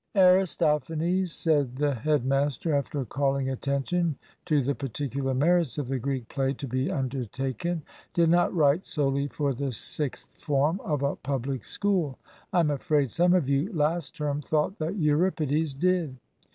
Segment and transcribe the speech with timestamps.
[0.15, 6.27] "Aristophanes," said the head master, after calling attention to the particular merits of the Greek
[6.27, 7.83] play to be undertaken,
[8.15, 12.17] "did not write solely for the Sixth form of a public school.
[12.51, 16.17] I am afraid some of you, last term, thought that Euripides did.